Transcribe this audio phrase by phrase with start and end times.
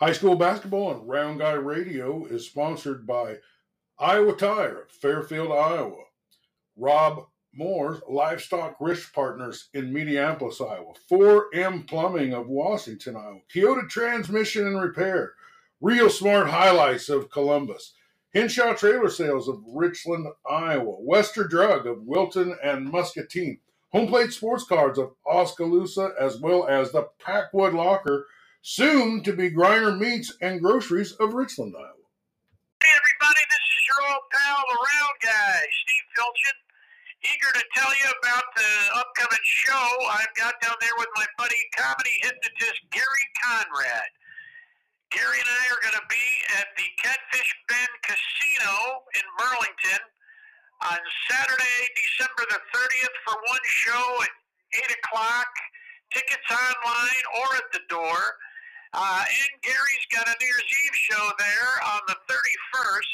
[0.00, 3.36] High school basketball and Round Guy Radio is sponsored by
[3.96, 6.02] Iowa Tire of Fairfield, Iowa.
[6.76, 10.94] Rob Moore's Livestock Risk Partners in Mediapolis, Iowa.
[11.08, 13.38] 4M Plumbing of Washington, Iowa.
[13.48, 15.34] Kyoto Transmission and Repair.
[15.80, 17.94] Real Smart Highlights of Columbus.
[18.34, 20.96] Henshaw Trailer Sales of Richland, Iowa.
[20.98, 23.60] Wester Drug of Wilton and Muscatine.
[23.92, 28.26] Home Plate Sports Cards of Oskaloosa, as well as the Packwood Locker,
[28.64, 32.08] soon to be Griner Meats and Groceries of Richland, Iowa.
[32.80, 36.56] Hey everybody, this is your old pal, the round guy, Steve Filchin.
[37.28, 39.84] Eager to tell you about the upcoming show
[40.16, 44.10] I've got down there with my buddy, comedy hypnotist Gary Conrad.
[45.12, 50.02] Gary and I are going to be at the Catfish Bend Casino in Burlington
[50.88, 54.32] on Saturday, December the 30th for one show at
[54.88, 55.52] 8 o'clock.
[56.16, 58.40] Tickets online or at the door.
[58.94, 63.12] Uh, and Gary's got a New Year's Eve show there on the 31st.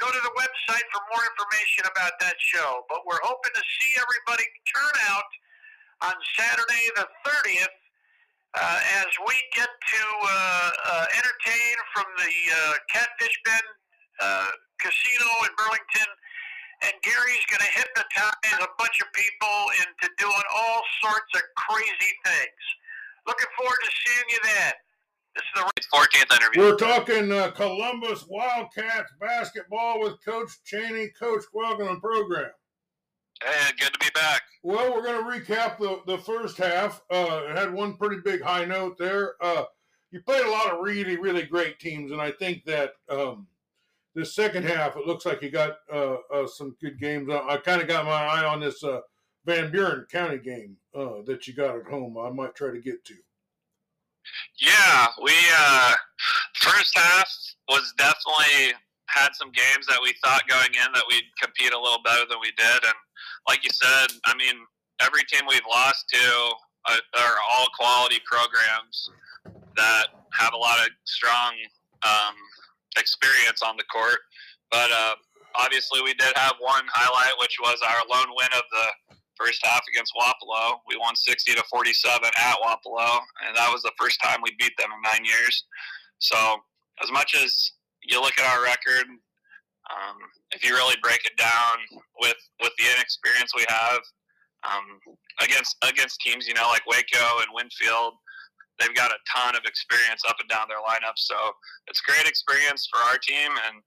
[0.00, 2.82] Go to the website for more information about that show.
[2.88, 5.30] But we're hoping to see everybody turn out
[6.10, 7.76] on Saturday the 30th
[8.56, 13.68] uh, as we get to uh, uh, entertain from the uh, Catfish Bend
[14.20, 16.10] uh, Casino in Burlington.
[16.88, 22.12] And Gary's going to hypnotize a bunch of people into doing all sorts of crazy
[22.24, 22.62] things.
[23.26, 24.74] Looking forward to seeing you then.
[25.38, 26.62] This is the 14th interview.
[26.62, 31.10] We're talking uh, Columbus Wildcats basketball with Coach Chaney.
[31.16, 32.50] Coach, welcome to the program.
[33.44, 34.42] Hey, good to be back.
[34.64, 37.02] Well, we're going to recap the, the first half.
[37.08, 39.34] Uh, it had one pretty big high note there.
[39.40, 39.66] Uh,
[40.10, 43.46] you played a lot of really, really great teams, and I think that um,
[44.16, 47.30] the second half, it looks like you got uh, uh some good games.
[47.30, 49.02] I kind of got my eye on this uh,
[49.44, 52.18] Van Buren County game uh, that you got at home.
[52.18, 53.14] I might try to get to.
[54.60, 55.34] Yeah, we
[56.60, 57.28] first half
[57.68, 58.74] was definitely
[59.06, 62.38] had some games that we thought going in that we'd compete a little better than
[62.40, 62.98] we did, and
[63.48, 64.54] like you said, I mean,
[65.00, 66.52] every team we've lost to
[66.88, 69.10] uh, are all quality programs
[69.76, 71.54] that have a lot of strong
[72.02, 72.34] um,
[72.98, 74.18] experience on the court.
[74.70, 75.14] But uh,
[75.56, 79.82] obviously, we did have one highlight, which was our lone win of the first half
[79.92, 80.78] against Wapello.
[80.86, 84.72] We won 60 to 47 at Wapello, and that was the first time we beat
[84.78, 85.64] them in nine years.
[86.18, 86.36] So,
[87.02, 87.72] as much as
[88.02, 89.06] you look at our record,
[89.88, 90.16] um,
[90.52, 91.78] if you really break it down
[92.20, 94.00] with with the inexperience we have
[94.68, 95.00] um,
[95.40, 98.14] against against teams, you know, like Waco and Winfield,
[98.78, 101.16] they've got a ton of experience up and down their lineup.
[101.16, 101.36] So
[101.86, 103.50] it's great experience for our team.
[103.66, 103.82] And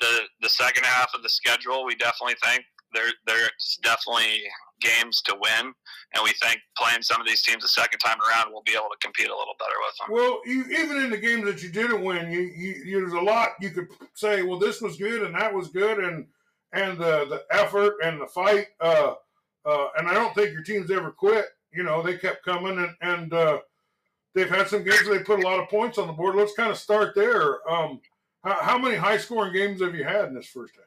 [0.00, 4.42] the the second half of the schedule, we definitely think there there's definitely
[4.80, 5.72] games to win,
[6.14, 8.88] and we think playing some of these teams the second time around, we'll be able
[8.90, 10.08] to compete a little better with them.
[10.14, 13.20] Well, you, even in the games that you didn't win, you, you, you there's a
[13.20, 14.42] lot you could say.
[14.42, 16.26] Well, this was good, and that was good, and
[16.72, 18.66] and the the effort and the fight.
[18.80, 19.14] Uh,
[19.64, 21.46] uh, and I don't think your team's ever quit.
[21.72, 23.58] You know, they kept coming, and and uh,
[24.34, 26.34] they've had some games where they put a lot of points on the board.
[26.36, 27.68] Let's kind of start there.
[27.70, 28.00] Um,
[28.42, 30.84] how, how many high scoring games have you had in this first half?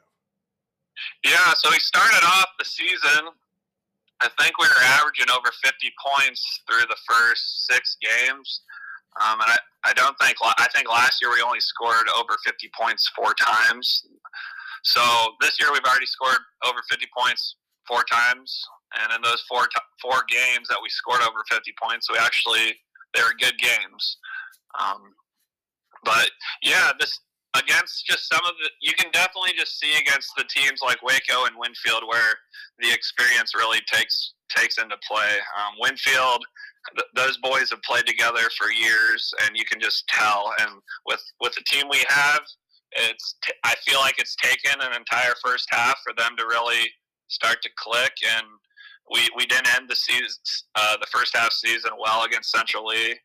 [1.24, 3.30] Yeah, so we started off the season.
[4.22, 8.62] I think we were averaging over 50 points through the first six games.
[9.22, 12.70] Um, and I, I don't think, I think last year we only scored over 50
[12.80, 14.06] points four times.
[14.84, 15.02] So
[15.42, 17.56] this year we've already scored over 50 points
[17.88, 18.64] four times.
[19.02, 19.68] And in those four,
[20.02, 22.78] four games that we scored over 50 points, we actually,
[23.14, 24.18] they were good games.
[24.80, 25.14] Um,
[26.04, 26.32] but
[26.62, 27.20] yeah, this
[27.56, 31.46] against just some of the you can definitely just see against the teams like Waco
[31.46, 32.34] and Winfield where
[32.80, 35.38] the experience really takes takes into play.
[35.58, 36.44] Um, Winfield,
[36.98, 40.52] th- those boys have played together for years, and you can just tell.
[40.60, 40.72] And
[41.06, 42.42] with with the team we have,
[42.92, 46.90] it's t- I feel like it's taken an entire first half for them to really
[47.28, 48.14] start to click.
[48.38, 48.48] And
[49.12, 50.28] we we didn't end the season
[50.76, 53.16] uh, the first half season well against Central Lee,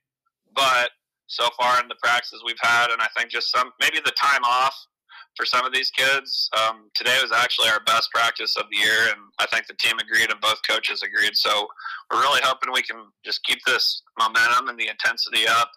[0.54, 0.90] but
[1.28, 4.42] so far in the practices we've had, and I think just some maybe the time
[4.44, 4.74] off
[5.36, 6.50] for some of these kids.
[6.58, 9.96] Um, today was actually our best practice of the year, and I think the team
[9.98, 11.36] agreed and both coaches agreed.
[11.36, 11.68] So
[12.10, 15.70] we're really hoping we can just keep this momentum and the intensity up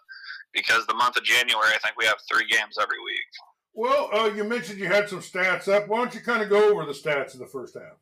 [0.52, 3.30] because the month of January, I think we have three games every week.
[3.74, 5.88] Well, uh, you mentioned you had some stats up.
[5.88, 7.98] Why don't you kind of go over the stats in the first half?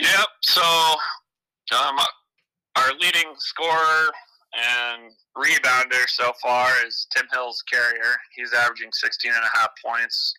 [0.00, 0.28] Yep.
[0.42, 1.96] So um,
[2.76, 4.10] our leading scorer
[4.54, 8.16] and rebounder so far is Tim Hill's carrier.
[8.34, 10.34] He's averaging 16 and a half points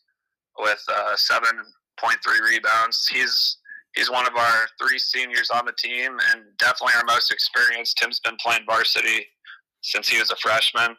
[0.59, 3.07] with uh, 7.3 rebounds.
[3.07, 3.57] He's
[3.95, 7.97] he's one of our three seniors on the team and definitely our most experienced.
[7.97, 9.25] Tim's been playing varsity
[9.81, 10.95] since he was a freshman.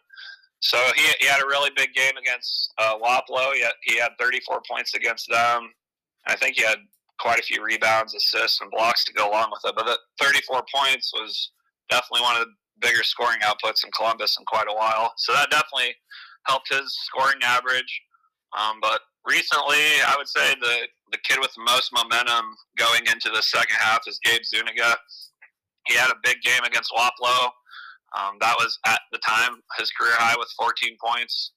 [0.61, 3.53] So he, he had a really big game against uh, Wapello.
[3.53, 5.71] He had, he had 34 points against them.
[6.27, 6.79] I think he had
[7.21, 9.77] quite a few rebounds, assists, and blocks to go along with it.
[9.77, 11.53] But the 34 points was
[11.91, 15.13] definitely one of the bigger scoring outputs in Columbus in quite a while.
[15.17, 15.95] So that definitely
[16.47, 18.03] helped his scoring average.
[18.59, 22.45] Um, but recently, I would say the the kid with the most momentum
[22.77, 24.97] going into the second half is Gabe Zuniga.
[25.87, 27.51] He had a big game against Wapello.
[28.17, 31.53] Um, that was at the time his career high with 14 points.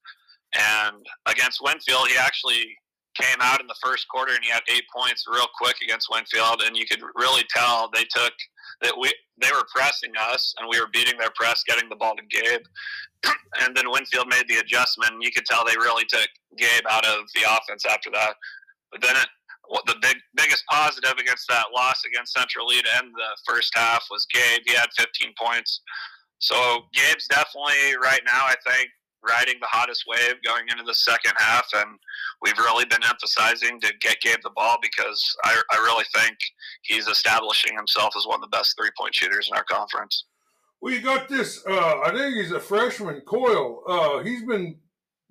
[0.56, 2.76] And against Winfield, he actually
[3.20, 6.62] came out in the first quarter and he had eight points real quick against Winfield,
[6.66, 8.34] and you could really tell they took
[8.82, 12.16] that we they were pressing us and we were beating their press, getting the ball
[12.16, 12.62] to Gabe,
[13.62, 15.14] and then Winfield made the adjustment.
[15.14, 18.36] And you could tell they really took Gabe out of the offense after that.
[18.92, 19.28] But then it,
[19.88, 24.06] the big biggest positive against that loss against Central Lee to end the first half
[24.12, 24.62] was Gabe.
[24.66, 25.82] He had 15 points.
[26.40, 26.56] So
[26.94, 28.90] Gabe's definitely right now, I think,
[29.28, 32.00] riding the hottest wave going into the second half, and
[32.42, 36.38] we've really been emphasizing to get Gabe the ball because I, I really think
[36.84, 40.26] he's establishing himself as one of the best three point shooters in our conference.
[40.84, 41.64] You got this.
[41.66, 43.84] Uh, I think he's a freshman, Coyle.
[43.88, 44.78] Uh, he's been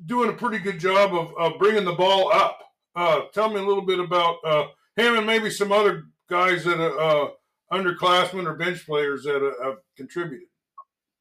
[0.06, 2.60] doing a pretty good job of, of bringing the ball up.
[2.94, 4.66] Uh, tell me a little bit about uh,
[4.96, 7.28] him and maybe some other guys that are uh,
[7.72, 10.46] underclassmen or bench players that have contributed.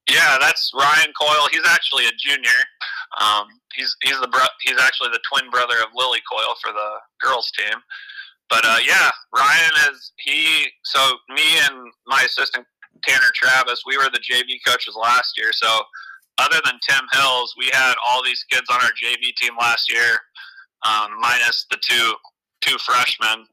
[0.09, 1.47] Yeah, that's Ryan Coyle.
[1.51, 2.59] He's actually a junior.
[3.21, 6.89] Um, he's he's the bro- he's actually the twin brother of Lily Coyle for the
[7.21, 7.77] girls team.
[8.50, 10.67] But uh, yeah, Ryan is he.
[10.83, 12.65] So me and my assistant
[13.03, 15.51] Tanner Travis, we were the JV coaches last year.
[15.53, 15.67] So
[16.39, 20.17] other than Tim Hills, we had all these kids on our JV team last year,
[20.85, 22.13] um, minus the two
[22.61, 23.45] two freshmen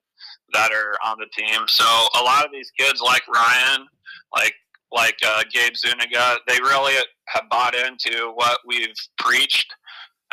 [0.52, 1.66] that are on the team.
[1.68, 3.86] So a lot of these kids, like Ryan,
[4.34, 4.54] like
[4.96, 6.94] like uh, Gabe Zuniga, they really
[7.28, 9.72] have bought into what we've preached.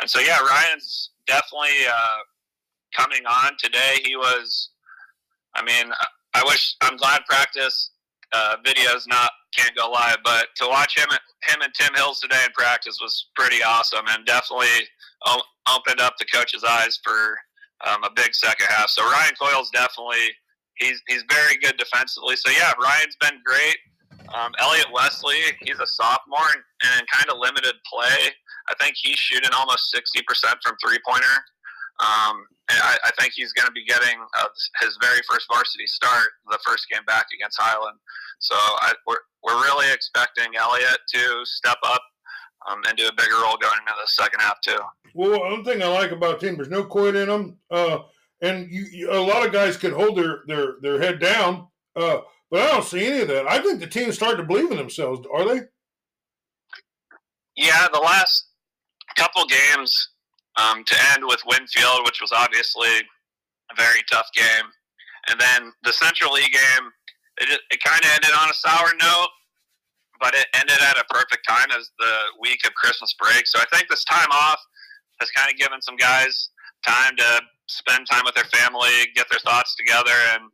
[0.00, 2.18] And so, yeah, Ryan's definitely uh,
[2.96, 4.00] coming on today.
[4.04, 4.70] He was,
[5.54, 5.92] I mean,
[6.34, 7.90] I wish, I'm glad practice
[8.32, 11.06] uh, videos not can't go live, but to watch him,
[11.44, 14.66] him and Tim Hills today in practice was pretty awesome and definitely
[15.72, 17.38] opened up the coach's eyes for
[17.86, 18.88] um, a big second half.
[18.88, 20.34] So Ryan Coyle's definitely
[20.76, 22.36] he's he's very good defensively.
[22.36, 23.76] So yeah, Ryan's been great.
[24.34, 26.62] Um, Elliot Wesley, he's a sophomore and,
[26.98, 28.34] and kind of limited play.
[28.68, 30.24] I think he's shooting almost 60%
[30.62, 31.36] from three pointer.
[32.00, 34.48] Um, and I, I, think he's going to be getting uh,
[34.80, 37.98] his very first varsity start the first game back against Highland.
[38.40, 42.02] So I, we're, we're really expecting Elliot to step up
[42.68, 44.78] um, and do a bigger role going into the second half, too.
[45.14, 47.58] Well, one thing I like about team, there's no quit in them.
[47.70, 47.98] Uh,
[48.40, 51.68] and you, you, a lot of guys can hold their, their, their head down.
[51.94, 52.20] Uh,
[52.54, 53.50] but I don't see any of that.
[53.50, 55.26] I think the team's starting to believe in themselves.
[55.26, 55.62] Are they?
[57.56, 58.46] Yeah, the last
[59.16, 59.90] couple games
[60.54, 62.90] um, to end with Winfield, which was obviously
[63.72, 64.70] a very tough game,
[65.28, 66.86] and then the Central Lee game,
[67.38, 69.30] it, it kind of ended on a sour note,
[70.20, 73.48] but it ended at a perfect time as the week of Christmas break.
[73.48, 74.60] So I think this time off
[75.18, 76.50] has kind of given some guys
[76.86, 80.44] time to spend time with their family, get their thoughts together, and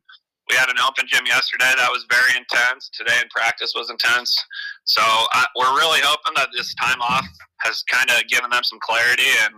[0.50, 2.90] we had an open gym yesterday that was very intense.
[2.92, 4.36] Today in practice was intense.
[4.84, 7.26] So I, we're really hoping that this time off
[7.60, 9.54] has kind of given them some clarity and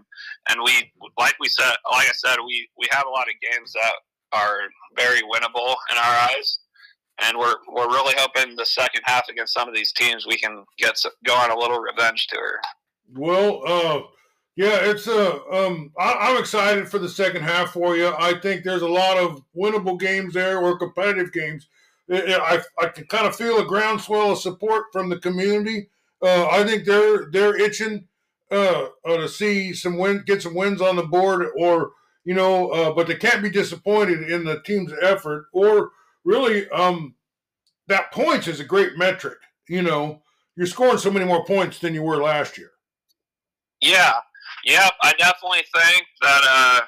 [0.49, 3.73] and we like we said like I said we we have a lot of games
[3.73, 3.93] that
[4.33, 4.59] are
[4.97, 6.59] very winnable in our eyes
[7.23, 10.65] and we're we're really hoping the second half against some of these teams we can
[10.79, 12.61] get go on a little revenge tour.
[13.15, 14.01] Well, uh
[14.57, 15.43] yeah, it's a.
[15.43, 18.13] Uh, um, I, am excited for the second half for you.
[18.19, 21.69] I think there's a lot of winnable games there or competitive games.
[22.11, 25.89] I, I can kind of feel a groundswell of support from the community.
[26.23, 28.07] Uh, I think they're they're itching
[28.51, 31.93] uh, uh, to see some win, get some wins on the board, or
[32.25, 35.47] you know, uh, but they can't be disappointed in the team's effort.
[35.55, 35.93] Or
[36.25, 37.15] really, um,
[37.89, 39.39] that points is a great metric.
[39.67, 40.23] You know,
[40.57, 42.73] you're scoring so many more points than you were last year.
[43.81, 44.13] Yeah,
[44.65, 46.81] Yep, I definitely think that uh,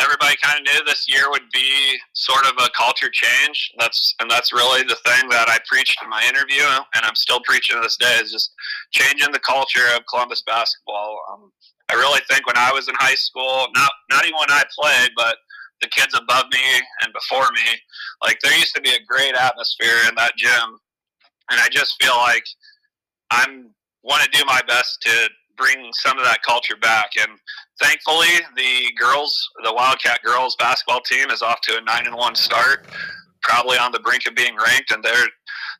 [0.00, 3.72] everybody kind of knew this year would be sort of a culture change.
[3.78, 7.40] That's and that's really the thing that I preached in my interview, and I'm still
[7.44, 8.52] preaching to this day is just
[8.92, 11.18] changing the culture of Columbus basketball.
[11.32, 11.52] Um,
[11.90, 15.10] I really think when I was in high school, not not even when I played,
[15.16, 15.36] but
[15.82, 17.78] the kids above me and before me,
[18.22, 20.78] like there used to be a great atmosphere in that gym,
[21.50, 22.44] and I just feel like
[23.30, 23.70] I'm
[24.02, 25.28] want to do my best to
[25.60, 27.10] bring some of that culture back.
[27.20, 27.38] And
[27.80, 32.34] thankfully, the girls, the Wildcat girls basketball team, is off to a nine and one
[32.34, 32.86] start,
[33.42, 34.90] probably on the brink of being ranked.
[34.90, 35.28] And they're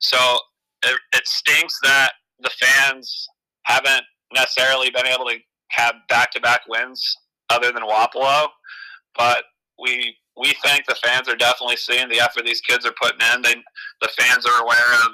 [0.00, 0.38] so
[0.84, 3.28] it, it stinks that the fans
[3.64, 5.36] haven't necessarily been able to
[5.70, 7.16] have back to back wins
[7.48, 8.48] other than Wapello,
[9.16, 9.44] but
[9.78, 13.42] we we think the fans are definitely seeing the effort these kids are putting in.
[13.42, 13.54] They
[14.00, 15.12] the fans are aware of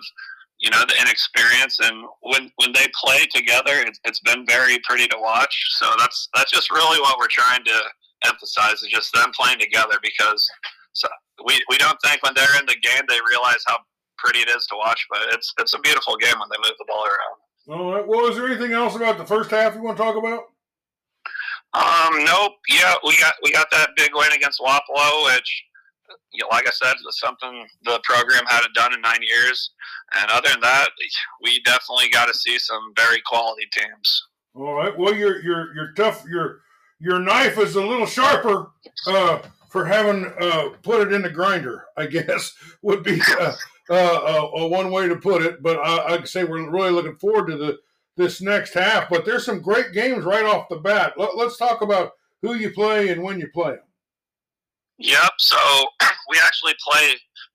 [0.67, 5.07] you know the inexperience, and when when they play together, it's, it's been very pretty
[5.07, 5.55] to watch.
[5.79, 7.79] So that's that's just really what we're trying to
[8.27, 10.43] emphasize is just them playing together because
[10.93, 11.07] so
[11.45, 13.77] we, we don't think when they're in the game they realize how
[14.19, 16.87] pretty it is to watch, but it's it's a beautiful game when they move the
[16.89, 17.81] ball around.
[17.81, 18.07] All right.
[18.07, 20.45] Well, is there anything else about the first half you want to talk about?
[21.75, 22.53] Um, nope.
[22.69, 25.65] Yeah, we got we got that big win against Wapello, which,
[26.33, 29.73] you know, like I said, was something the program hadn't done in nine years.
[30.21, 30.89] And other than that,
[31.43, 34.29] we definitely got to see some very quality teams.
[34.55, 34.97] All right.
[34.97, 36.61] Well, your your your tough your
[36.99, 38.71] your knife is a little sharper
[39.07, 41.85] uh, for having uh, put it in the grinder.
[41.97, 43.53] I guess would be uh,
[43.91, 45.63] uh, uh one way to put it.
[45.63, 47.79] But I, I'd say we're really looking forward to the
[48.17, 49.09] this next half.
[49.09, 51.15] But there's some great games right off the bat.
[51.17, 53.81] Let, us talk about who you play and when you play them.
[54.99, 55.31] Yep.
[55.39, 55.59] So
[56.31, 57.15] we actually play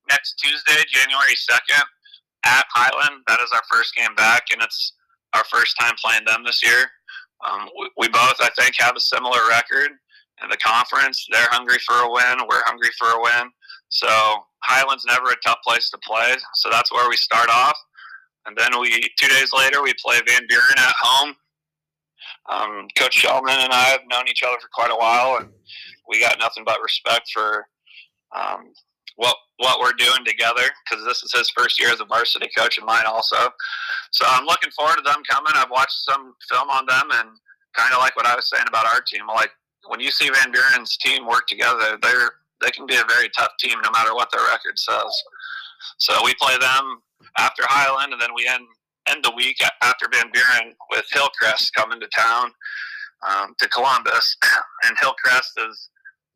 [0.10, 1.84] next Tuesday, January 2nd,
[2.46, 3.24] at Highland.
[3.28, 4.94] That is our first game back, and it's
[5.34, 6.86] our first time playing them this year.
[7.46, 9.92] Um, we, we both, I think, have a similar record
[10.44, 11.26] in the conference.
[11.32, 12.48] They're hungry for a win.
[12.48, 13.52] We're hungry for a win.
[13.90, 14.08] So
[14.64, 16.36] Highland's never a tough place to play.
[16.56, 17.78] So that's where we start off.
[18.46, 21.36] And then we two days later we play Van Buren at home.
[22.50, 25.50] Um, Coach Shellman and I have known each other for quite a while, and
[26.12, 27.66] we got nothing but respect for
[28.36, 28.72] um,
[29.16, 32.78] what what we're doing together because this is his first year as a varsity coach
[32.78, 33.38] and mine also.
[34.12, 35.54] So I'm looking forward to them coming.
[35.56, 37.30] I've watched some film on them and
[37.76, 39.28] kind of like what I was saying about our team.
[39.28, 39.52] Like
[39.88, 43.52] when you see Van Buren's team work together, they're they can be a very tough
[43.60, 45.12] team no matter what their record says.
[45.98, 47.02] So we play them
[47.40, 48.66] after Highland, and then we end
[49.10, 52.52] end the week after Van Buren with Hillcrest coming to town
[53.28, 54.38] um, to Columbus,
[54.84, 55.90] and Hillcrest is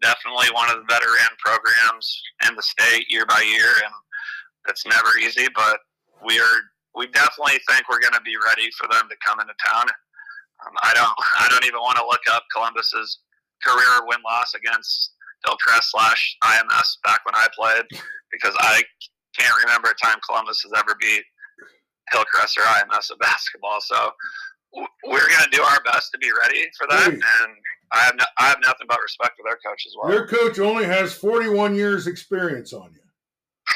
[0.05, 2.05] definitely one of the better end programs
[2.47, 3.93] in the state year by year, and
[4.69, 5.81] it's never easy, but
[6.21, 6.57] we are
[6.93, 9.89] we definitely think we're going to be ready for them to come into town.
[10.63, 13.19] Um, I don't I don't even want to look up Columbus's
[13.65, 15.13] career win loss against
[15.45, 17.85] Hillcrest slash IMS back when I played
[18.31, 18.83] because I
[19.37, 21.23] can't remember a time Columbus has ever beat
[22.11, 23.81] Hillcrest or IMS at basketball.
[23.81, 24.11] So
[24.75, 27.09] we're going to do our best to be ready for that.
[27.09, 27.21] And
[27.91, 30.11] I have no, I have nothing but respect for their coach as well.
[30.11, 32.99] Your coach only has 41 years experience on you.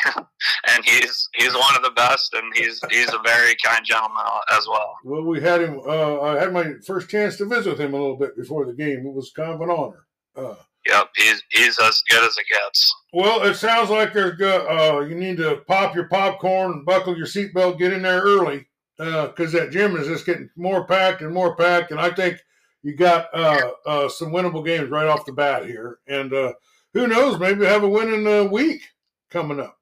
[0.67, 4.67] and he's he's one of the best, and he's he's a very kind gentleman as
[4.67, 4.95] well.
[5.03, 5.79] Well, we had him.
[5.83, 8.73] Uh, I had my first chance to visit with him a little bit before the
[8.73, 8.99] game.
[9.07, 10.05] It was kind of an honor.
[10.35, 10.55] Uh,
[10.87, 12.95] Yep, he's he's as good as it gets.
[13.13, 14.65] Well, it sounds like there's good.
[14.65, 18.65] Uh, you need to pop your popcorn, buckle your seatbelt, get in there early,
[18.99, 21.91] because uh, that gym is just getting more packed and more packed.
[21.91, 22.37] And I think
[22.83, 25.99] you got uh, uh, some winnable games right off the bat here.
[26.07, 26.53] And uh,
[26.93, 28.81] who knows, maybe have a winning uh, week
[29.29, 29.77] coming up.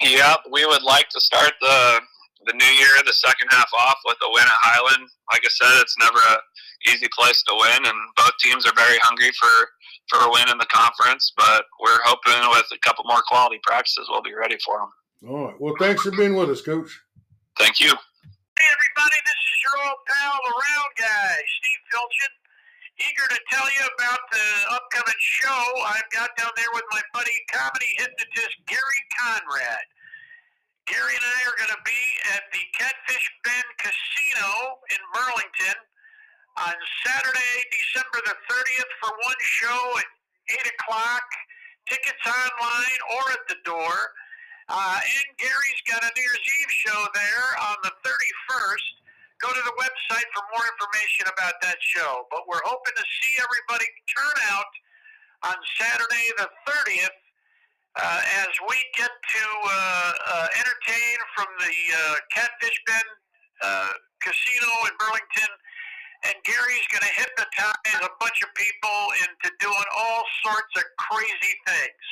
[0.00, 2.00] Yep, we would like to start the
[2.44, 5.08] the new year, the second half off with a win at Highland.
[5.30, 8.98] Like I said, it's never a easy place to win, and both teams are very
[9.02, 9.68] hungry for
[10.08, 11.32] for a win in the conference.
[11.36, 15.30] But we're hoping with a couple more quality practices, we'll be ready for them.
[15.30, 15.60] All right.
[15.60, 16.90] Well, thanks for being with us, Coach.
[17.62, 17.94] Thank you.
[17.94, 19.18] Hey, everybody.
[19.22, 21.30] This is your old pal, the round guy,
[21.62, 22.32] Steve Filchin.
[23.06, 27.38] Eager to tell you about the upcoming show I've got down there with my buddy,
[27.54, 29.86] comedy hypnotist Gary Conrad.
[30.90, 32.02] Gary and I are going to be
[32.34, 35.78] at the Catfish Bend Casino in Burlington
[36.66, 36.74] on
[37.06, 40.10] Saturday, December the 30th for one show at
[40.66, 41.26] 8 o'clock.
[41.86, 43.94] Tickets online or at the door.
[44.72, 48.88] Uh, and Gary's got a New Year's Eve show there on the 31st.
[49.44, 52.24] Go to the website for more information about that show.
[52.32, 53.84] But we're hoping to see everybody
[54.16, 54.72] turn out
[55.52, 57.18] on Saturday the 30th
[58.00, 63.10] uh, as we get to uh, uh, entertain from the uh, Catfish Bend
[63.60, 63.92] uh,
[64.24, 65.52] Casino in Burlington
[66.24, 71.54] and Gary's going to hypnotize a bunch of people into doing all sorts of crazy
[71.66, 72.04] things.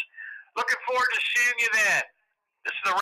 [0.58, 2.02] Looking forward to seeing you then.
[2.64, 2.96] This is the